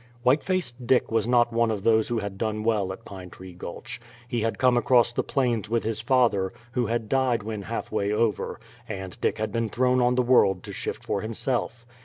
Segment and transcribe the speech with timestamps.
[0.23, 3.53] White Faced Dick was not one of those who had done well at Pine Tree
[3.53, 8.11] Gulch; he had come across the plains with his father, who had died when halfway
[8.11, 8.59] over,
[8.89, 11.85] and Dick had been thrown on the world to shift for himself.